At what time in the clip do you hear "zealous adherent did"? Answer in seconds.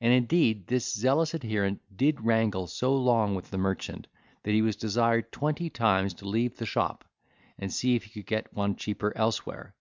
0.94-2.20